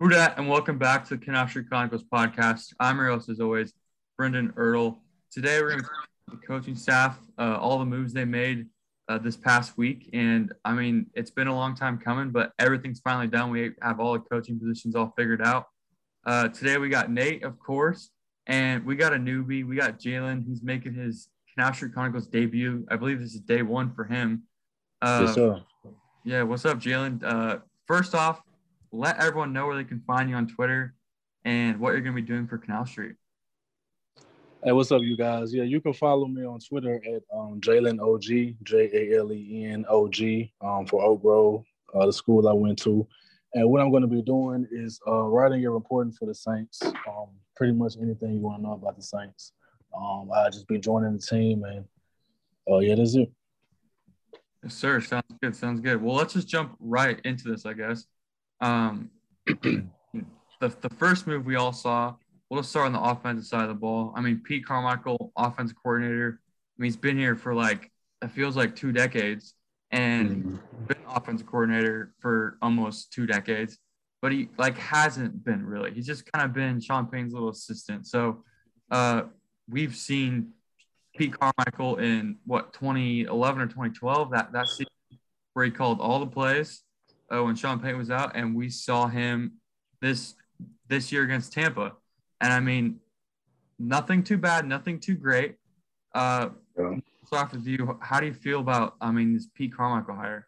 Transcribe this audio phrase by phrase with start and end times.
[0.00, 2.72] Who and welcome back to the Canal Street Chronicles podcast.
[2.78, 3.72] I'm your host, as always,
[4.16, 4.98] Brendan Ertl.
[5.32, 5.88] Today, we're going to
[6.30, 8.66] the coaching staff, uh, all the moves they made
[9.08, 10.08] uh, this past week.
[10.12, 13.50] And I mean, it's been a long time coming, but everything's finally done.
[13.50, 15.66] We have all the coaching positions all figured out.
[16.24, 18.10] Uh, today, we got Nate, of course,
[18.46, 19.66] and we got a newbie.
[19.66, 20.46] We got Jalen.
[20.46, 22.86] He's making his Canal Street Chronicles debut.
[22.88, 24.44] I believe this is day one for him.
[25.02, 25.60] Uh, Yes, sir.
[26.24, 27.24] yeah, what's up, Jalen?
[27.24, 28.40] Uh, first off,
[28.92, 30.94] let everyone know where they can find you on Twitter
[31.44, 33.16] and what you're going to be doing for Canal Street.
[34.64, 35.54] Hey, what's up, you guys?
[35.54, 39.64] Yeah, you can follow me on Twitter at um, Jalen OG, J A L E
[39.64, 43.06] N O G, um, for Oak Grove, uh, the school I went to.
[43.54, 46.82] And what I'm going to be doing is uh, writing and reporting for the Saints.
[46.82, 49.52] Um, pretty much anything you want to know about the Saints.
[49.96, 51.84] Um, I'll just be joining the team, and
[52.70, 53.30] uh, yeah, that's it.
[54.64, 55.00] Yes, sir.
[55.00, 55.54] Sounds good.
[55.54, 56.02] Sounds good.
[56.02, 58.06] Well, let's just jump right into this, I guess.
[58.60, 59.10] Um,
[59.46, 59.84] the,
[60.60, 62.14] the first move we all saw,
[62.48, 64.12] we'll just start on the offensive side of the ball.
[64.16, 66.40] I mean, Pete Carmichael, offensive coordinator.
[66.40, 67.90] I mean, he's been here for like,
[68.22, 69.54] it feels like two decades
[69.90, 73.78] and been offensive coordinator for almost two decades,
[74.20, 75.92] but he like hasn't been really.
[75.92, 78.06] He's just kind of been Sean Payton's little assistant.
[78.06, 78.44] So
[78.90, 79.22] uh,
[79.68, 80.50] we've seen
[81.16, 84.86] Pete Carmichael in what 2011 or 2012 that that season
[85.54, 86.82] where he called all the plays
[87.32, 89.54] uh, when Sean Payton was out, and we saw him
[90.00, 90.34] this
[90.88, 91.92] this year against Tampa.
[92.40, 93.00] And I mean,
[93.78, 95.56] nothing too bad, nothing too great.
[96.14, 96.96] Uh, Yeah.
[97.26, 97.98] start with you.
[98.00, 100.46] How do you feel about I mean this Pete Carmichael hire?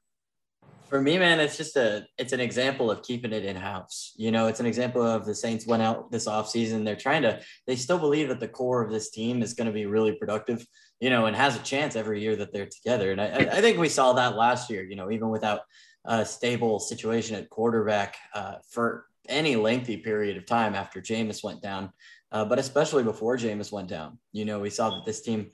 [0.89, 4.13] For me, man, it's just a it's an example of keeping it in house.
[4.17, 6.85] You know, it's an example of the Saints went out this offseason.
[6.85, 9.73] They're trying to they still believe that the core of this team is going to
[9.73, 10.67] be really productive,
[10.99, 13.13] you know, and has a chance every year that they're together.
[13.13, 15.61] And I, I I think we saw that last year, you know, even without
[16.05, 21.63] a stable situation at quarterback uh, for any lengthy period of time after Jameis went
[21.63, 21.91] down,
[22.33, 24.19] uh, but especially before Jameis went down.
[24.33, 25.51] You know, we saw that this team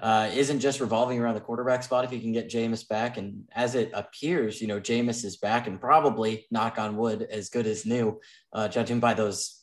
[0.00, 3.18] uh, isn't just revolving around the quarterback spot if you can get Jameis back.
[3.18, 7.50] And as it appears, you know, Jameis is back and probably, knock on wood, as
[7.50, 8.18] good as new,
[8.52, 9.62] uh, judging by those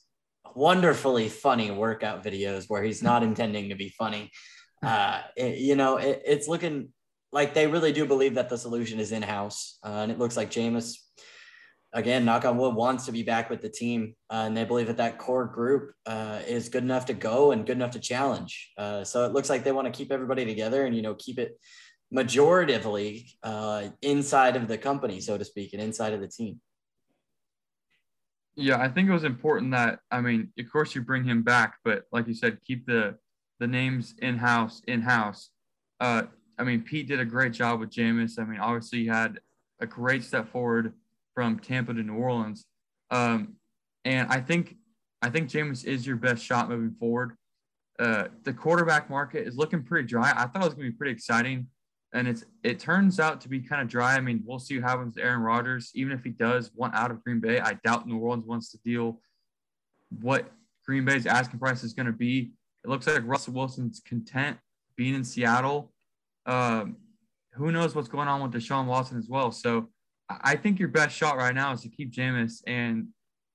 [0.56, 4.32] wonderfully funny workout videos where he's not intending to be funny.
[4.84, 6.90] Uh, it- you know, it, it's looking
[7.38, 9.78] like they really do believe that the solution is in house.
[9.86, 10.96] Uh, and it looks like Jameis,
[11.94, 14.16] again, knock on wood, wants to be back with the team.
[14.28, 17.68] Uh, and they believe that that core group uh, is good enough to go and
[17.68, 18.72] good enough to challenge.
[18.76, 21.38] Uh, so it looks like they want to keep everybody together and, you know, keep
[21.38, 21.60] it
[22.12, 26.60] majoritively uh, inside of the company, so to speak, and inside of the team.
[28.56, 31.76] Yeah, I think it was important that I mean, of course, you bring him back,
[31.86, 33.18] but like you said, keep the
[33.60, 35.52] the names in house in house.
[36.00, 36.24] Uh,
[36.58, 38.40] I mean, Pete did a great job with Jameis.
[38.40, 39.40] I mean, obviously, he had
[39.80, 40.94] a great step forward
[41.36, 42.66] from Tampa to New Orleans,
[43.12, 43.56] um,
[44.06, 44.76] and I think
[45.22, 47.34] I think Jameis is your best shot moving forward.
[48.00, 50.32] Uh, the quarterback market is looking pretty dry.
[50.32, 51.68] I thought it was going to be pretty exciting,
[52.14, 54.16] and it's it turns out to be kind of dry.
[54.16, 55.92] I mean, we'll see what happens to Aaron Rodgers.
[55.96, 58.78] Even if he does want out of Green Bay, I doubt New Orleans wants to
[58.80, 59.22] deal
[60.22, 60.52] what
[60.86, 62.52] Green Bay's asking price is going to be.
[62.84, 64.58] It looks like Russell Wilson's content
[64.96, 65.92] being in Seattle.
[66.48, 66.98] Um,
[67.54, 69.52] who knows what's going on with Deshaun Watson as well.
[69.52, 69.90] So
[70.30, 73.08] I think your best shot right now is to keep Jameis, and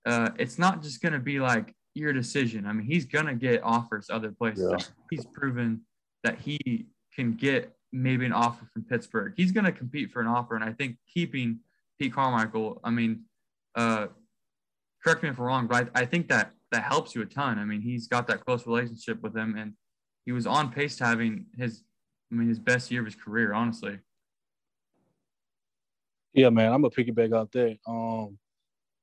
[0.07, 2.67] uh, it's not just going to be like your decision.
[2.67, 4.71] I mean, he's going to get offers other places.
[4.71, 4.85] Yeah.
[5.11, 5.83] He's proven
[6.25, 9.35] that he can get maybe an offer from Pittsburgh.
[9.37, 11.61] He's going to compete for an offer, and I think keeping
[11.99, 12.81] Pete Carmichael.
[12.83, 13.25] I mean,
[13.75, 14.07] uh,
[15.05, 17.59] correct me if I'm wrong, but I, I think that that helps you a ton.
[17.59, 19.75] I mean, he's got that close relationship with him, and
[20.25, 21.83] he was on pace to having his,
[22.33, 23.99] I mean, his best year of his career, honestly.
[26.33, 27.77] Yeah, man, I'm gonna piggyback out there.
[27.87, 28.39] Um,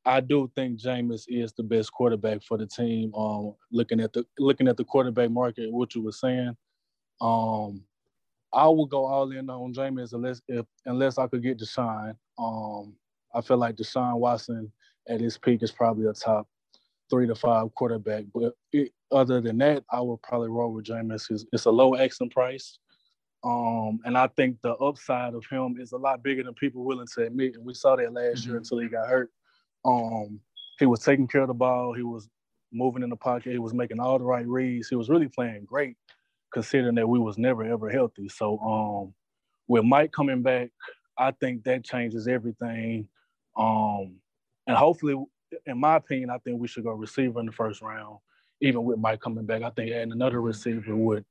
[0.03, 3.13] I do think Jameis is the best quarterback for the team.
[3.13, 6.57] Um, looking at the looking at the quarterback market, what you were saying,
[7.21, 7.83] um,
[8.51, 12.15] I would go all in on Jameis unless if unless I could get Deshaun.
[12.39, 12.95] Um,
[13.35, 14.71] I feel like Deshaun Watson
[15.07, 16.47] at his peak is probably a top
[17.11, 18.23] three to five quarterback.
[18.33, 21.29] But it, other than that, I would probably roll with Jameis.
[21.29, 22.79] It's, it's a low exit price.
[23.43, 27.07] Um, and I think the upside of him is a lot bigger than people willing
[27.15, 27.55] to admit.
[27.55, 29.31] And we saw that last year until he got hurt.
[29.85, 30.41] Um,
[30.77, 31.93] he was taking care of the ball.
[31.93, 32.27] He was
[32.71, 33.51] moving in the pocket.
[33.51, 34.89] He was making all the right reads.
[34.89, 35.95] He was really playing great,
[36.53, 38.29] considering that we was never ever healthy.
[38.29, 39.13] So um,
[39.67, 40.69] with Mike coming back,
[41.17, 43.07] I think that changes everything.
[43.57, 44.15] Um,
[44.67, 45.15] and hopefully,
[45.65, 48.19] in my opinion, I think we should go receiver in the first round.
[48.61, 51.25] Even with Mike coming back, I think adding another receiver would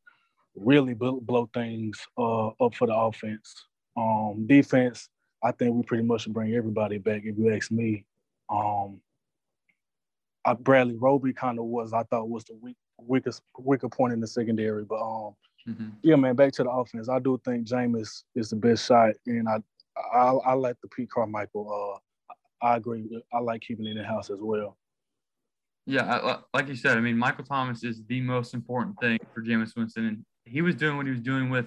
[0.61, 3.55] really blow, blow things uh, up for the offense.
[3.97, 5.09] Um, defense,
[5.43, 7.23] I think we pretty much bring everybody back.
[7.25, 8.05] If you ask me,
[8.51, 9.01] um,
[10.45, 14.21] I, Bradley Roby kind of was I thought was the weak, weakest weaker point in
[14.21, 15.35] the secondary, but um,
[15.69, 15.89] Mm-hmm.
[16.03, 17.11] yeah, man, back to the offense.
[17.11, 19.59] I do think Jameis is the best shot, and I
[20.15, 22.01] I, I like the Pete Carmichael.
[22.33, 23.23] Uh, I agree.
[23.35, 24.79] I like keeping it in house as well.
[25.85, 29.43] Yeah, I- like you said, I mean, Michael Thomas is the most important thing for
[29.43, 31.67] Jameis Winston, and he was doing what he was doing with,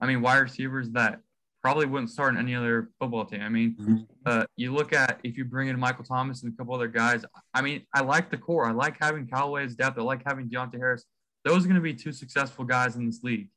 [0.00, 1.20] I mean, wide receivers that
[1.62, 3.40] probably wouldn't start in any other football team.
[3.40, 6.74] I mean, uh, you look at if you bring in Michael Thomas and a couple
[6.74, 7.24] other guys.
[7.54, 8.66] I mean, I like the core.
[8.66, 9.98] I like having Callaway as depth.
[9.98, 11.04] I like having Deonte Harris.
[11.44, 13.48] Those are going to be two successful guys in this league,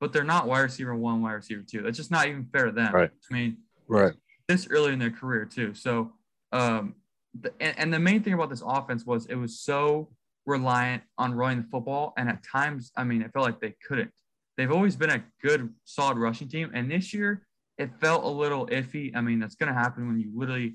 [0.00, 1.82] but they're not wide receiver one, wide receiver two.
[1.82, 2.92] That's just not even fair to them.
[2.94, 3.10] Right.
[3.30, 3.58] I mean,
[3.88, 4.12] Right.
[4.46, 5.74] this early in their career too.
[5.74, 6.12] So,
[6.52, 6.94] um,
[7.40, 10.08] the, and, and the main thing about this offense was it was so
[10.46, 14.12] reliant on running the football, and at times, I mean, it felt like they couldn't.
[14.56, 17.46] They've always been a good, solid rushing team, and this year
[17.78, 19.14] it felt a little iffy.
[19.14, 20.74] I mean, that's going to happen when you literally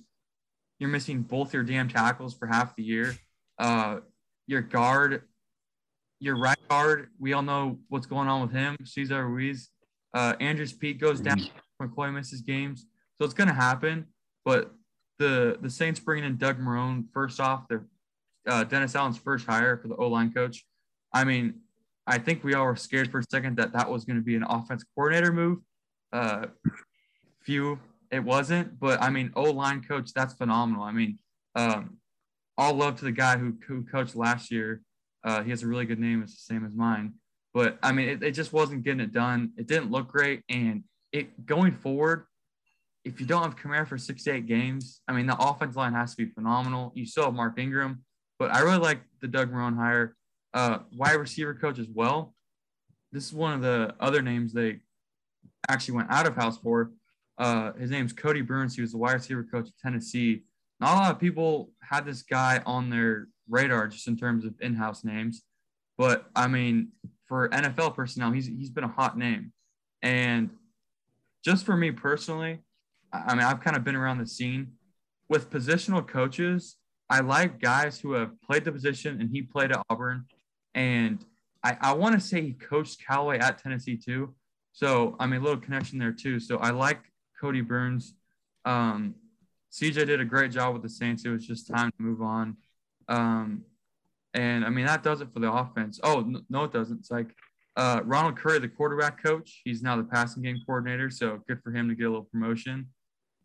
[0.79, 3.15] you're missing both your damn tackles for half the year.
[3.57, 4.00] Uh,
[4.47, 5.21] your guard,
[6.19, 8.75] your right guard, we all know what's going on with him.
[8.83, 9.69] Cesar Ruiz,
[10.13, 11.39] uh, Andrus Peat goes down.
[11.81, 12.88] McCoy misses games.
[13.17, 14.07] So it's going to happen.
[14.44, 14.73] But
[15.17, 17.85] the the Saints bringing in Doug Marrone first off, their
[18.47, 20.65] uh, Dennis Allen's first hire for the O line coach.
[21.13, 21.62] I mean,
[22.07, 24.36] I think we all were scared for a second that that was going to be
[24.36, 25.59] an offense coordinator move.
[26.13, 26.47] Uh,
[27.42, 27.80] few,
[28.12, 28.80] it wasn't.
[28.80, 30.83] But I mean, O line coach, that's phenomenal.
[30.83, 31.18] I mean,
[31.56, 31.97] um,
[32.57, 34.81] all love to the guy who, who coached last year.
[35.24, 36.21] Uh, he has a really good name.
[36.21, 37.13] It's the same as mine.
[37.53, 39.51] But I mean, it, it just wasn't getting it done.
[39.57, 40.44] It didn't look great.
[40.50, 42.25] And it going forward,
[43.03, 45.94] if you don't have Kamara for six to eight games, I mean, the offense line
[45.94, 46.91] has to be phenomenal.
[46.95, 48.03] You still have Mark Ingram,
[48.39, 50.15] but I really like the Doug Marrone hire.
[50.53, 52.33] Uh, wide receiver coach as well.
[53.11, 54.79] This is one of the other names they
[55.69, 56.91] actually went out of house for.
[57.38, 58.75] Uh, his name's Kodi Burns.
[58.75, 60.43] He was the wide receiver coach at Tennessee.
[60.79, 64.53] Not a lot of people had this guy on their radar just in terms of
[64.62, 65.43] in-house names,
[65.98, 66.89] but I mean,
[67.27, 69.51] for NFL personnel, he's he's been a hot name.
[70.01, 70.50] And
[71.43, 72.60] just for me personally,
[73.13, 74.74] I mean, I've kind of been around the scene
[75.29, 76.77] with positional coaches.
[77.09, 80.25] I like guys who have played the position, and he played at Auburn,
[80.74, 81.24] and
[81.63, 84.33] I, I want to say he coached Callaway at Tennessee too.
[84.71, 86.39] So I mean, a little connection there too.
[86.39, 87.00] So I like
[87.41, 88.13] Kodi Burns.
[88.65, 89.15] Um,
[89.71, 91.25] CJ did a great job with the Saints.
[91.25, 92.57] It was just time to move on.
[93.07, 93.63] Um,
[94.33, 96.00] and I mean, that does it for the offense.
[96.03, 97.00] Oh, no, it doesn't.
[97.00, 97.27] It's like
[97.77, 101.09] uh, Ronald Curry, the quarterback coach, he's now the passing game coordinator.
[101.09, 102.88] So good for him to get a little promotion.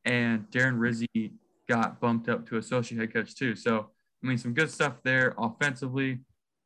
[0.05, 1.33] And Darren Rizzi
[1.71, 3.55] got bumped up to associate head coach too.
[3.55, 3.91] So,
[4.23, 6.19] I mean, some good stuff there offensively.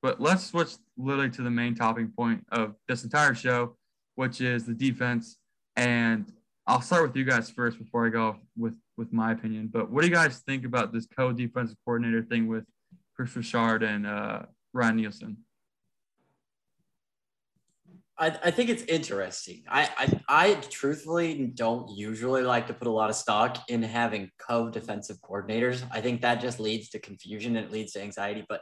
[0.02, 3.76] But let's switch literally to the main topping point of this entire show,
[4.14, 5.36] which is the defense.
[5.76, 6.32] And
[6.66, 9.68] I'll start with you guys first before I go with with my opinion.
[9.72, 12.64] But what do you guys think about this co-defensive coordinator thing with
[13.14, 14.42] Kris Richard and uh,
[14.72, 15.43] Ryan Nielsen?
[18.16, 19.64] I, I think it's interesting.
[19.68, 24.30] I, I I truthfully don't usually like to put a lot of stock in having
[24.38, 25.82] co-defensive coordinators.
[25.90, 28.44] I think that just leads to confusion and it leads to anxiety.
[28.48, 28.60] But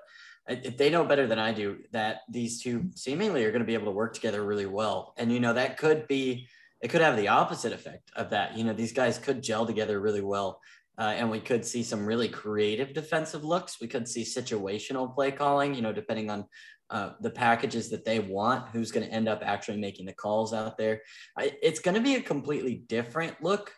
[0.49, 3.75] if they know better than I do that these two seemingly are going to be
[3.75, 6.49] able to work together really well, and you know that could be
[6.81, 8.57] it could have the opposite effect of that.
[8.57, 10.61] You know, these guys could gel together really well.
[10.99, 13.81] Uh, and we could see some really creative defensive looks.
[13.81, 16.45] We could see situational play calling, you know, depending on
[16.93, 20.53] uh, the packages that they want, who's going to end up actually making the calls
[20.53, 21.01] out there.
[21.37, 23.73] I, it's going to be a completely different look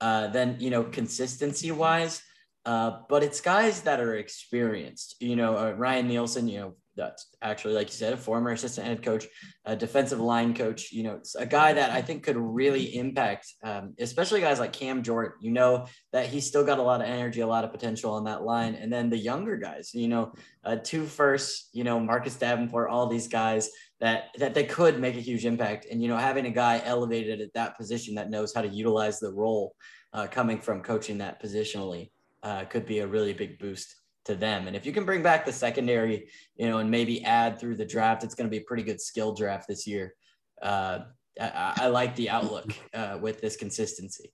[0.00, 2.22] uh, than, you know, consistency wise.
[2.66, 5.16] Uh, but it's guys that are experienced.
[5.20, 8.86] You know, uh, Ryan Nielsen, you know, that's actually, like you said, a former assistant
[8.86, 9.26] head coach,
[9.64, 13.94] a defensive line coach, you know, a guy that I think could really impact, um,
[13.98, 15.38] especially guys like Cam Jordan.
[15.40, 18.24] You know, that he's still got a lot of energy, a lot of potential on
[18.24, 18.74] that line.
[18.74, 20.32] And then the younger guys, you know,
[20.64, 25.16] uh, two first, you know, Marcus Davenport, all these guys that, that they could make
[25.16, 25.86] a huge impact.
[25.90, 29.20] And, you know, having a guy elevated at that position that knows how to utilize
[29.20, 29.74] the role
[30.12, 32.10] uh, coming from coaching that positionally
[32.42, 33.94] uh, could be a really big boost
[34.28, 34.66] to them.
[34.66, 37.84] And if you can bring back the secondary, you know, and maybe add through the
[37.84, 40.14] draft, it's going to be a pretty good skill draft this year.
[40.62, 41.00] Uh,
[41.40, 44.32] I, I, like the outlook uh, with this consistency.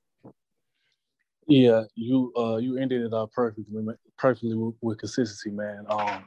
[1.46, 3.66] Yeah, you uh, you ended it up perfectly,
[4.18, 5.84] perfectly with, with consistency, man.
[5.88, 6.26] Um,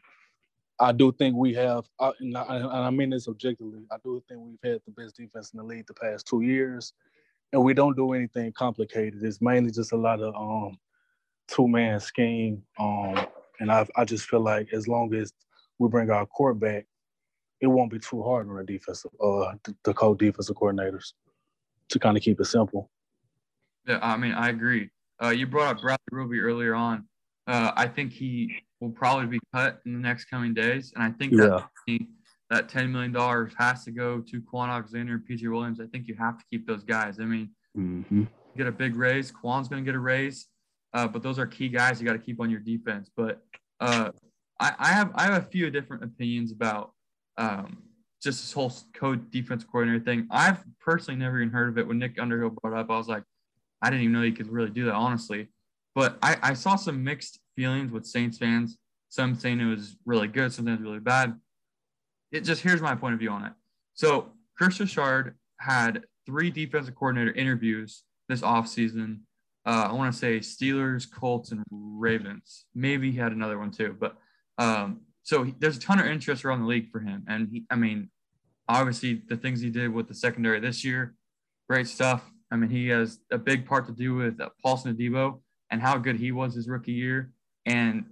[0.79, 3.81] I do think we have, uh, and, I, and I mean this objectively.
[3.91, 6.93] I do think we've had the best defense in the league the past two years,
[7.51, 9.23] and we don't do anything complicated.
[9.23, 10.77] It's mainly just a lot of um,
[11.47, 12.61] two man scheme.
[12.79, 13.25] Um,
[13.59, 15.33] and I I just feel like as long as
[15.79, 16.85] we bring our court back,
[17.61, 21.13] it won't be too hard on the defensive uh the, the co-defensive coordinators
[21.89, 22.89] to kind of keep it simple.
[23.87, 24.89] Yeah, I mean I agree.
[25.23, 27.07] Uh, you brought up Bradley Roby earlier on.
[27.47, 31.11] Uh, I think he will probably be cut in the next coming days, and I
[31.11, 31.97] think that yeah.
[32.49, 35.79] that ten million dollars has to go to Kwon Alexander and PJ Williams.
[35.79, 37.19] I think you have to keep those guys.
[37.19, 38.25] I mean, mm-hmm.
[38.55, 39.31] get a big raise.
[39.31, 40.47] Kwon's going to get a raise.
[40.93, 43.09] Uh, but those are key guys you got to keep on your defense.
[43.15, 43.41] But
[43.79, 44.11] uh,
[44.59, 46.91] I, I, have I have a few different opinions about
[47.37, 47.83] um,
[48.21, 50.27] just this whole code defense coordinator thing.
[50.31, 51.87] I've personally never even heard of it.
[51.87, 53.23] When Nick Underhill brought up, I was like,
[53.81, 55.49] I didn't even know you could really do that, honestly.
[55.93, 58.77] But I, I saw some mixed feelings with Saints fans.
[59.09, 61.39] Some saying it was really good, sometimes really bad.
[62.31, 63.53] It just here's my point of view on it.
[63.93, 69.19] So Kris Richard had three defensive coordinator interviews this offseason
[69.67, 72.65] uh, I want to say Steelers, Colts, and Ravens.
[72.73, 73.97] Maybe he had another one too.
[73.99, 74.15] But
[74.57, 77.25] um, so he, there's a ton of interest around the league for him.
[77.27, 78.09] And he, I mean,
[78.69, 81.15] obviously the things he did with the secondary this year,
[81.69, 82.23] great stuff.
[82.49, 85.97] I mean, he has a big part to do with uh, Paulson Adebo and how
[85.97, 87.33] good he was his rookie year.
[87.65, 88.05] And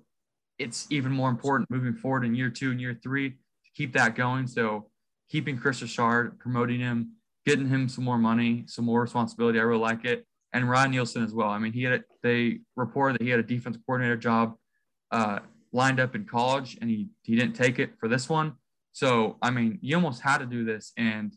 [0.60, 4.16] it's even more important moving forward in year two and year three to keep that
[4.16, 4.48] going.
[4.48, 4.90] So
[5.30, 7.14] keeping Kris Richard, promoting him,
[7.46, 9.58] getting him some more money, some more responsibility.
[9.58, 11.50] I really like it and Ryan Nielsen as well.
[11.50, 14.56] I mean, he had a, they reported that he had a defense coordinator job
[15.12, 15.40] uh,
[15.74, 18.54] lined up in college, and he he didn't take it for this one.
[18.94, 21.36] So I mean, you almost had to do this, and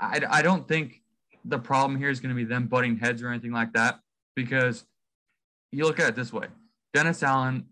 [0.00, 1.00] I I don't think
[1.44, 4.00] the problem here is going to be them butting heads or anything like that
[4.34, 4.84] because
[5.70, 6.48] you look at it this way:
[6.92, 7.66] Dennis Allen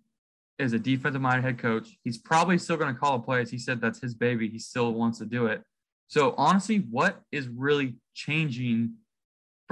[0.60, 1.88] is a defensive-minded head coach.
[2.04, 3.50] He's probably still going to call a plays.
[3.50, 4.48] He said that's his baby.
[4.48, 5.62] He still wants to do it.
[6.06, 8.94] So honestly, what is really changing?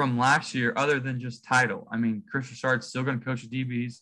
[0.01, 1.87] From last year other than just title.
[1.93, 3.97] I mean, Kris Richard's still going to coach the DBs.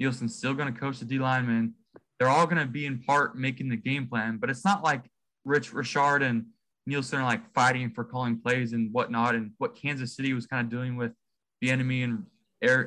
[0.00, 1.74] Nielsen's still going to coach the D linemen.
[2.18, 5.04] They're all going to be in part making the game plan, but it's not like
[5.44, 6.46] Rich Richard and
[6.88, 10.64] Nielsen are like fighting for calling plays and whatnot, and what Kansas City was kind
[10.64, 11.12] of doing with
[11.60, 12.24] the enemy and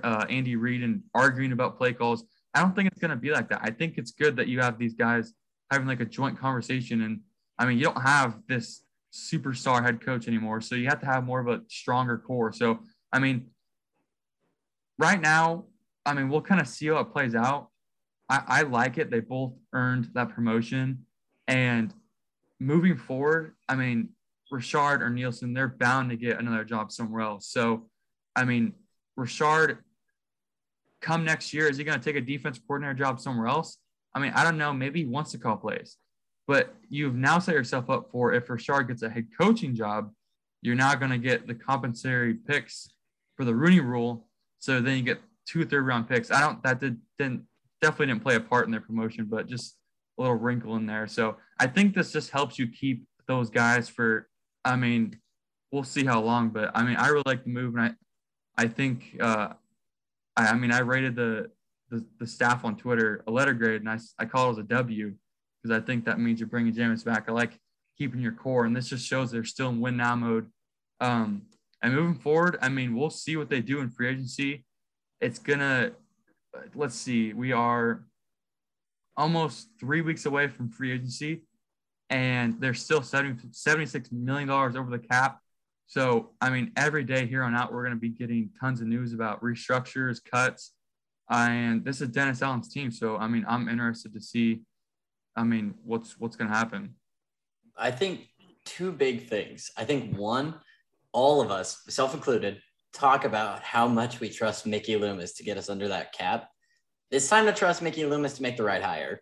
[0.03, 2.25] uh, Andy Reid and arguing about play calls.
[2.53, 3.61] I don't think it's going to be like that.
[3.63, 5.31] I think it's good that you have these guys
[5.71, 7.01] having like a joint conversation.
[7.03, 7.21] And
[7.57, 8.81] I mean, you don't have this
[9.17, 10.61] superstar head coach anymore.
[10.61, 12.53] So you have to have more of a stronger core.
[12.53, 12.79] So,
[13.11, 13.47] I mean,
[14.97, 15.65] right now,
[16.05, 17.69] I mean, we'll kind of see how it plays out.
[18.29, 19.09] I, I like it.
[19.09, 21.05] They both earned that promotion.
[21.47, 21.93] And
[22.59, 24.09] moving forward, I mean,
[24.51, 27.47] Richard or Nielsen, they're bound to get another job somewhere else.
[27.47, 27.89] So,
[28.35, 28.73] I mean,
[29.15, 29.79] Richard,
[31.01, 33.77] come next year, is he going to take a defense coordinator job somewhere else?
[34.13, 34.73] I mean, I don't know.
[34.73, 35.97] Maybe he wants to call plays.
[36.47, 40.11] But you've now set yourself up for if Richard gets a head coaching job,
[40.61, 42.89] you're now going to get the compensatory picks
[43.35, 44.27] for the Rooney Rule.
[44.59, 46.31] So then you get two third round picks.
[46.31, 47.43] I don't that did didn't
[47.81, 49.75] definitely didn't play a part in their promotion, but just
[50.17, 51.07] a little wrinkle in there.
[51.07, 54.29] So I think this just helps you keep those guys for.
[54.65, 55.17] I mean,
[55.71, 57.83] we'll see how long, but I mean, I really like the move, and
[58.57, 59.53] I, I think, uh,
[60.35, 61.51] I, I mean, I rated the,
[61.89, 64.63] the the staff on Twitter a letter grade, and I I call it as a
[64.63, 65.13] W
[65.67, 67.25] because I think that means you're bringing Jameis back.
[67.27, 67.59] I like
[67.97, 70.47] keeping your core, and this just shows they're still in win now mode.
[70.99, 71.43] Um,
[71.81, 74.65] and moving forward, I mean, we'll see what they do in free agency.
[75.19, 75.91] It's gonna,
[76.75, 78.03] let's see, we are
[79.15, 81.43] almost three weeks away from free agency,
[82.09, 85.39] and they're still 70, $76 million over the cap.
[85.87, 89.13] So, I mean, every day here on out, we're to be getting tons of news
[89.13, 90.73] about restructures, cuts,
[91.29, 92.91] and this is Dennis Allen's team.
[92.91, 94.61] So, I mean, I'm interested to see,
[95.37, 96.95] I mean, what's what's going to happen.
[97.77, 98.27] I think
[98.65, 99.71] two big things.
[99.77, 100.55] I think one,
[101.13, 102.59] all of us, self included,
[102.91, 106.49] talk about how much we trust Mickey Loomis to get us under that cap.
[107.11, 109.21] It's time to trust Mickey Loomis to make the right hire.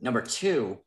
[0.00, 0.78] Number two,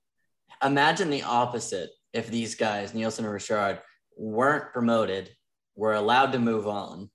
[0.63, 3.81] imagine the opposite if these guys, Nielsen and Richard,
[4.17, 5.29] weren't promoted,
[5.75, 7.09] were allowed to move on,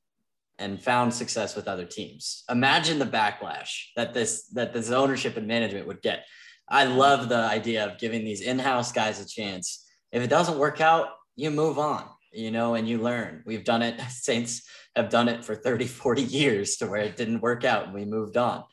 [0.58, 2.44] and found success with other teams.
[2.50, 6.26] Imagine the backlash that this that this ownership and management would get.
[6.70, 9.86] I love the idea of giving these in-house guys a chance.
[10.12, 13.42] If it doesn't work out, you move on, you know, and you learn.
[13.46, 14.00] We've done it.
[14.10, 14.62] Saints
[14.96, 18.04] have done it for 30, 40 years to where it didn't work out and we
[18.04, 18.64] moved on.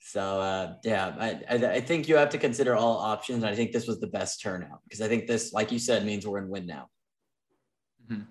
[0.00, 3.42] So uh, yeah, I, I, think you have to consider all options.
[3.42, 6.04] And I think this was the best turnout because I think this, like you said,
[6.04, 6.88] means we're in win now.
[8.10, 8.22] Mm-hmm.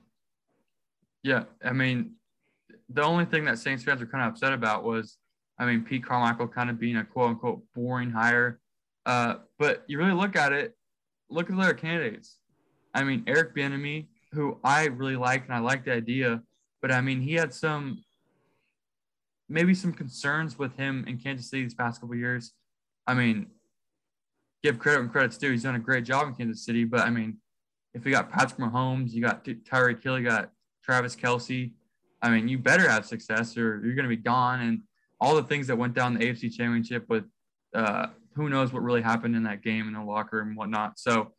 [1.24, 2.14] Yeah, I mean,
[2.90, 5.18] the only thing that Saints fans were kind of upset about was,
[5.58, 8.60] I mean, Pete Carmichael kind of being a quote unquote boring hire.
[9.06, 10.76] Uh, but you really look at it,
[11.30, 12.38] look at the other candidates.
[12.94, 16.42] I mean, Eric Bieniemy, who I really like and I like the idea,
[16.82, 18.04] but I mean, he had some
[19.50, 22.54] maybe some concerns with him in Kansas City these past couple years.
[23.06, 23.48] I mean,
[24.64, 25.52] give credit when credit's due.
[25.52, 27.38] He's done a great job in Kansas City, but I mean,
[27.94, 30.50] if you got Patrick Mahomes, you got Tyreek Hill, you got
[30.84, 31.72] Travis Kelce,
[32.24, 34.62] I mean, you better have success or you're going to be gone.
[34.62, 34.82] And
[35.20, 37.26] all the things that went down the AFC Championship with
[37.76, 41.00] uh, who knows what really happened in that game in the locker and whatnot.
[41.00, 41.32] So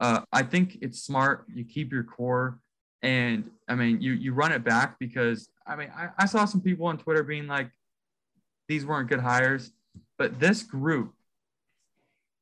[0.00, 1.44] uh, I think it's smart.
[1.52, 2.58] You keep your core,
[3.02, 6.60] and I mean, you you run it back because I mean, I, I saw some
[6.60, 7.70] people on Twitter being like,
[8.68, 9.72] these weren't good hires,
[10.18, 11.14] but this group,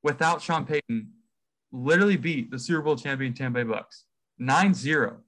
[0.02, 1.10] without Sean Payton,
[1.72, 4.04] literally beat the Super Bowl champion Tampa Bay Bucks
[4.38, 5.18] 9 0.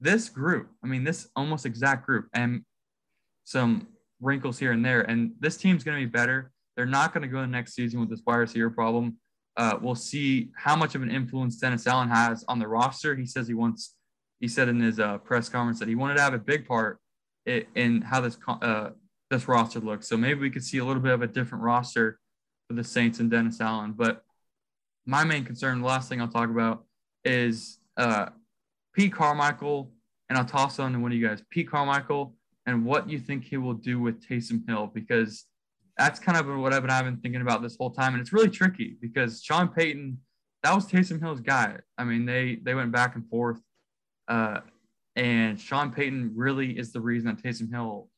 [0.00, 2.64] This group, I mean, this almost exact group, and
[3.44, 3.88] some
[4.20, 5.02] wrinkles here and there.
[5.02, 6.52] And this team's going to be better.
[6.80, 9.18] They're not going to go the next season with this wide receiver problem.
[9.54, 13.14] Uh, we'll see how much of an influence Dennis Allen has on the roster.
[13.14, 13.96] He says he wants,
[14.38, 16.98] he said in his uh, press conference that he wanted to have a big part
[17.44, 18.92] in, in how this uh,
[19.28, 20.08] this roster looks.
[20.08, 22.18] So maybe we could see a little bit of a different roster
[22.66, 23.92] for the Saints and Dennis Allen.
[23.92, 24.22] But
[25.04, 26.86] my main concern, the last thing I'll talk about
[27.26, 28.30] is uh,
[28.94, 29.92] Pete Carmichael,
[30.30, 33.44] and I'll toss on to one of you guys, Pete Carmichael, and what you think
[33.44, 35.44] he will do with Taysom Hill, because
[36.00, 38.14] that's kind of what I've been, I've been thinking about this whole time.
[38.14, 40.16] And it's really tricky because Sean Payton,
[40.62, 41.76] that was Taysom Hill's guy.
[41.98, 43.60] I mean, they they went back and forth.
[44.26, 44.60] Uh,
[45.14, 48.08] and Sean Payton really is the reason that Taysom Hill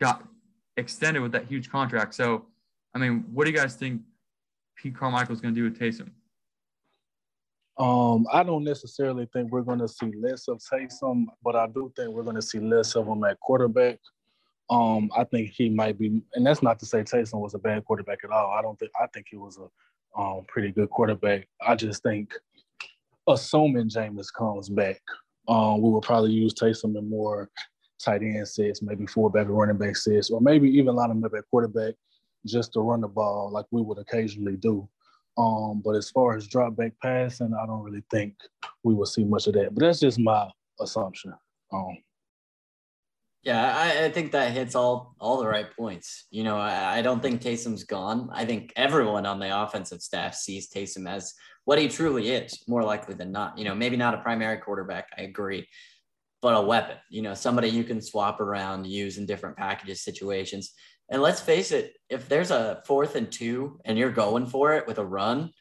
[0.00, 0.24] got
[0.78, 2.14] extended with that huge contract.
[2.14, 2.46] So,
[2.94, 4.00] I mean, what do you guys think
[4.76, 6.10] Pete Carmichael is going to do with Taysom?
[7.78, 11.92] Um, I don't necessarily think we're going to see less of Taysom, but I do
[11.94, 13.98] think we're going to see less of him at quarterback.
[14.70, 17.84] Um, I think he might be, and that's not to say Taysom was a bad
[17.84, 18.52] quarterback at all.
[18.52, 21.48] I don't think I think he was a um, pretty good quarterback.
[21.66, 22.32] I just think,
[23.26, 25.00] assuming Jameis comes back,
[25.48, 27.48] um, we will probably use Taysom in more
[27.98, 31.32] tight end sets, maybe fullback or running back sets, or maybe even line him up
[31.36, 31.94] at quarterback
[32.46, 34.88] just to run the ball like we would occasionally do.
[35.36, 38.34] Um, but as far as drop back passing, I don't really think
[38.82, 39.74] we will see much of that.
[39.74, 40.50] But that's just my
[40.80, 41.32] assumption.
[41.72, 41.98] Um,
[43.42, 46.26] yeah, I, I, think that hits all all the right points.
[46.30, 48.28] You know, I, I, don't think Taysom's gone.
[48.32, 52.82] I think everyone on the offensive staff sees Taysom as what he truly is, more
[52.82, 53.56] likely than not.
[53.56, 55.68] You know, maybe not a primary quarterback, I agree,
[56.42, 56.96] but a weapon.
[57.10, 60.72] You know, somebody you can swap around, use in different packages situations.
[61.10, 64.86] And let's face it, if there's a fourth and two and you're going for it
[64.86, 65.52] with a run,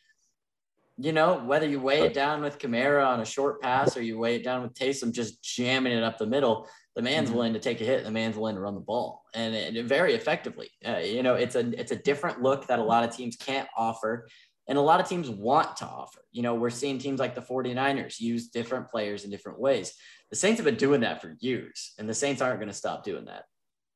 [0.98, 4.18] you know, whether you weigh it down with Kamara on a short pass or you
[4.18, 7.38] weigh it down with Taysom just jamming it up the middle, the man's mm-hmm.
[7.38, 8.03] willing to take a hit.
[8.03, 10.71] The man's willing to run the ball and, and very effectively.
[10.83, 13.69] Uh, you know, it's a it's a different look that a lot of teams can't
[13.77, 14.27] offer.
[14.67, 16.19] And a lot of teams want to offer.
[16.31, 19.93] You know, we're seeing teams like the 49ers use different players in different ways.
[20.31, 23.05] The Saints have been doing that for years, and the Saints aren't going to stop
[23.05, 23.43] doing that.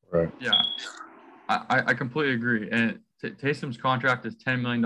[0.09, 0.31] Right.
[0.39, 0.61] Yeah.
[1.49, 2.69] I, I completely agree.
[2.71, 4.85] And T- Taysom's contract is $10 million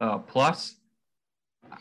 [0.00, 0.74] uh, plus.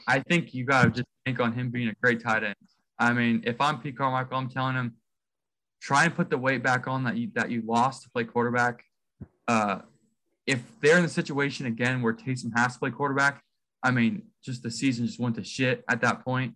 [0.08, 2.56] I think you got to just think on him being a great tight end.
[3.00, 4.94] I mean, if I'm Pete Carmichael, I'm telling him,
[5.82, 8.84] try and put the weight back on that you, that you lost to play quarterback.
[9.48, 9.80] Uh,
[10.46, 13.42] if they're in the situation again where Taysom has to play quarterback,
[13.84, 16.56] I mean, just the season just went to shit at that point.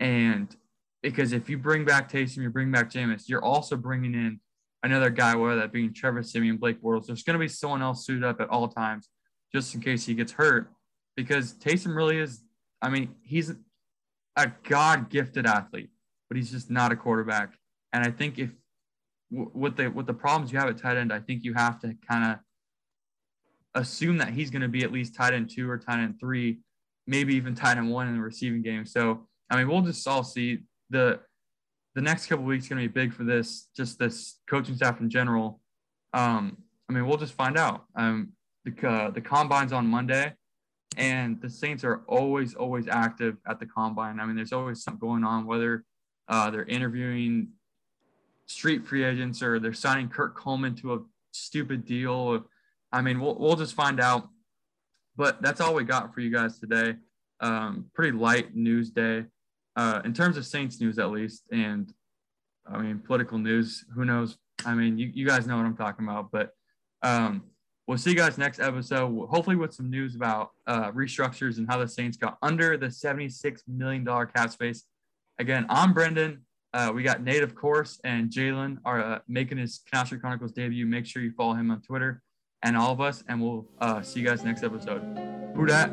[0.00, 0.54] And
[1.02, 4.40] because if you bring back Taysom, you bring back Jameis, you're also bringing in
[4.82, 7.06] another guy, whether that being Trevor Siemian, Blake Bortles.
[7.06, 9.08] There's going to be someone else suited up at all times
[9.52, 10.72] just in case he gets hurt
[11.16, 12.42] because Taysom really is,
[12.80, 13.52] I mean, he's
[14.36, 15.90] a God gifted athlete
[16.32, 17.52] but he's just not a quarterback.
[17.92, 18.48] And I think if
[19.32, 21.94] with the with the problems you have at tight end, I think you have to
[22.08, 22.38] kind of
[23.74, 26.58] assume that he's going to be at least tight end two or tight end three,
[27.06, 28.84] maybe even tight end one in the receiving game.
[28.84, 31.20] So I mean, we'll just all see the
[31.94, 35.10] the next couple weeks going to be big for this, just this coaching staff in
[35.10, 35.60] general.
[36.14, 36.56] Um,
[36.88, 37.84] I mean, we'll just find out.
[37.96, 38.32] Um,
[38.64, 40.32] the uh, the combine's on Monday,
[40.96, 44.20] and the Saints are always always active at the combine.
[44.20, 45.84] I mean, there's always something going on, whether
[46.28, 47.48] uh, they're interviewing
[48.46, 50.98] street free agents or they're signing Kirk Coleman to a
[51.32, 52.44] stupid deal.
[52.92, 54.28] I mean, we'll, we'll just find out.
[55.16, 56.96] But that's all we got for you guys today.
[57.40, 59.24] Um, pretty light news day
[59.76, 61.44] uh, in terms of Saints news, at least.
[61.52, 61.92] And
[62.66, 64.38] I mean, political news, who knows?
[64.64, 66.30] I mean, you, you guys know what I'm talking about.
[66.30, 66.50] But
[67.02, 67.42] um,
[67.86, 71.78] we'll see you guys next episode, hopefully with some news about uh, restructures and how
[71.78, 74.84] the Saints got under the $76 million cap space.
[75.38, 76.42] Again, I'm Brendan.
[76.74, 80.52] Uh, we got Nate, of course, and Jalen are uh, making his Canal Street Chronicles
[80.52, 80.86] debut.
[80.86, 82.22] Make sure you follow him on Twitter
[82.62, 85.02] and all of us, and we'll uh, see you guys next episode.
[85.54, 85.90] Who dat?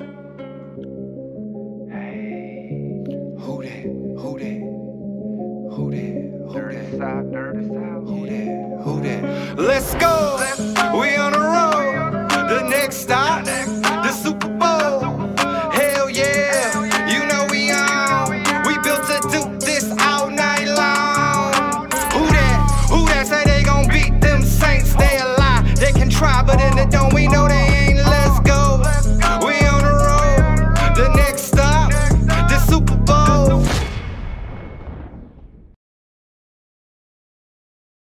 [1.91, 3.03] Hey,
[3.39, 3.83] who that?
[3.83, 4.59] Who that?
[5.75, 6.29] Who that?
[6.47, 8.07] Who Dirty South, Dirty South.
[8.07, 8.81] Who that?
[8.83, 9.59] Who that?
[9.59, 10.28] Let's go.